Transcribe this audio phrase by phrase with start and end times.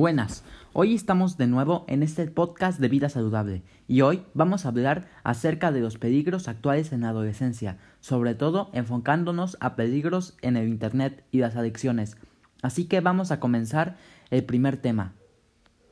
[0.00, 4.70] Buenas, hoy estamos de nuevo en este podcast de vida saludable y hoy vamos a
[4.70, 10.56] hablar acerca de los peligros actuales en la adolescencia, sobre todo enfocándonos a peligros en
[10.56, 12.16] el Internet y las adicciones.
[12.62, 13.98] Así que vamos a comenzar
[14.30, 15.12] el primer tema.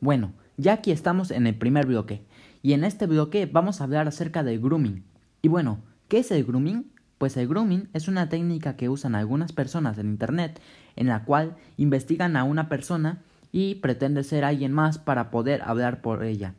[0.00, 2.24] Bueno, ya aquí estamos en el primer bloque
[2.62, 5.04] y en este bloque vamos a hablar acerca del grooming.
[5.42, 6.90] Y bueno, ¿qué es el grooming?
[7.18, 10.62] Pues el grooming es una técnica que usan algunas personas en Internet
[10.96, 16.00] en la cual investigan a una persona y pretende ser alguien más para poder hablar
[16.00, 16.54] por ella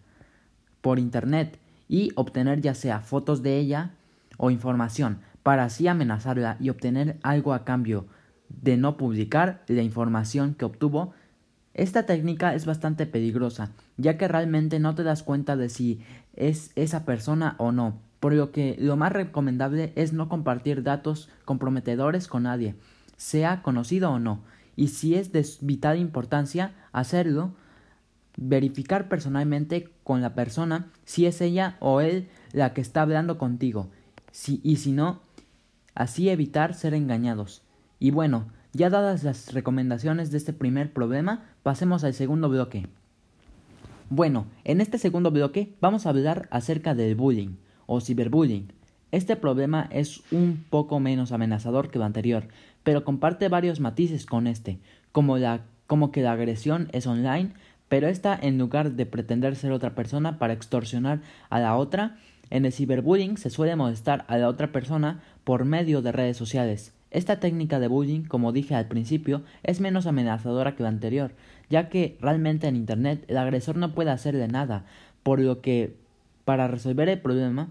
[0.81, 3.91] por internet y obtener ya sea fotos de ella
[4.38, 8.05] o información para así amenazarla y obtener algo a cambio
[8.49, 11.13] de no publicar la información que obtuvo.
[11.73, 16.01] Esta técnica es bastante peligrosa, ya que realmente no te das cuenta de si
[16.35, 21.29] es esa persona o no, por lo que lo más recomendable es no compartir datos
[21.45, 22.76] comprometedores con nadie,
[23.17, 24.41] sea conocido o no,
[24.80, 27.52] y si es de vital importancia hacerlo,
[28.38, 33.90] verificar personalmente con la persona si es ella o él la que está hablando contigo,
[34.32, 35.20] si, y si no,
[35.96, 37.62] así evitar ser engañados.
[38.00, 42.88] Y bueno, ya dadas las recomendaciones de este primer problema, pasemos al segundo bloque.
[44.10, 48.72] Bueno, en este segundo bloque vamos a hablar acerca del bullying o ciberbullying.
[49.12, 52.48] Este problema es un poco menos amenazador que lo anterior,
[52.84, 54.79] pero comparte varios matices con este,
[55.12, 57.51] como, la, como que la agresión es online,
[57.88, 62.18] pero esta en lugar de pretender ser otra persona para extorsionar a la otra,
[62.51, 66.94] en el ciberbullying se suele molestar a la otra persona por medio de redes sociales.
[67.12, 71.31] Esta técnica de bullying, como dije al principio, es menos amenazadora que la anterior,
[71.68, 74.85] ya que realmente en Internet el agresor no puede hacerle nada,
[75.23, 75.96] por lo que
[76.46, 77.69] para resolver el problema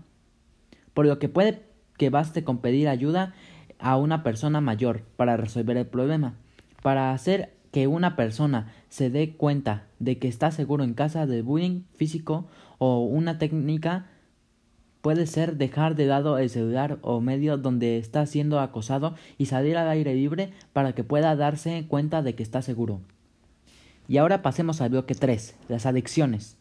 [0.99, 1.63] por lo que puede
[1.97, 3.33] que baste con pedir ayuda
[3.79, 6.35] a una persona mayor para resolver el problema.
[6.83, 11.45] Para hacer que una persona se dé cuenta de que está seguro en casa del
[11.45, 14.07] bullying físico o una técnica
[15.01, 19.77] puede ser dejar de lado el celular o medio donde está siendo acosado y salir
[19.77, 23.03] al aire libre para que pueda darse cuenta de que está seguro.
[24.09, 26.57] Y ahora pasemos al bloque 3, las adicciones.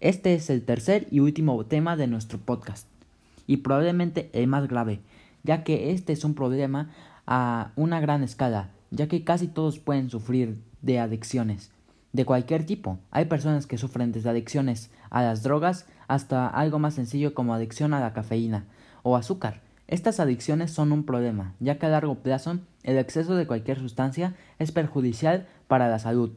[0.00, 2.91] Este es el tercer y último tema de nuestro podcast
[3.46, 5.00] y probablemente el más grave,
[5.42, 6.90] ya que este es un problema
[7.26, 11.70] a una gran escala, ya que casi todos pueden sufrir de adicciones
[12.12, 12.98] de cualquier tipo.
[13.10, 17.94] Hay personas que sufren desde adicciones a las drogas hasta algo más sencillo como adicción
[17.94, 18.64] a la cafeína
[19.02, 19.60] o azúcar.
[19.88, 24.34] Estas adicciones son un problema, ya que a largo plazo el exceso de cualquier sustancia
[24.58, 26.32] es perjudicial para la salud.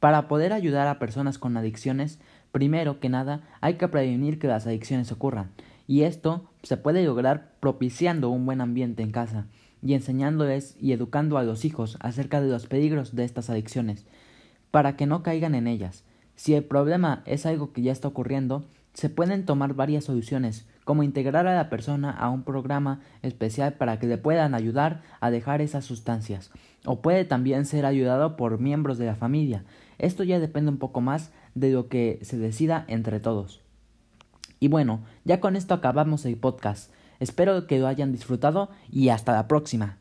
[0.00, 2.18] Para poder ayudar a personas con adicciones,
[2.52, 5.50] primero que nada hay que prevenir que las adicciones ocurran,
[5.88, 9.46] y esto se puede lograr propiciando un buen ambiente en casa
[9.82, 14.06] y enseñándoles y educando a los hijos acerca de los peligros de estas adicciones,
[14.70, 16.04] para que no caigan en ellas.
[16.36, 21.02] Si el problema es algo que ya está ocurriendo, se pueden tomar varias soluciones, como
[21.02, 25.62] integrar a la persona a un programa especial para que le puedan ayudar a dejar
[25.62, 26.50] esas sustancias,
[26.84, 29.64] o puede también ser ayudado por miembros de la familia.
[29.98, 33.62] Esto ya depende un poco más de lo que se decida entre todos.
[34.60, 36.92] Y bueno, ya con esto acabamos el podcast.
[37.20, 39.98] Espero que lo hayan disfrutado y hasta la próxima.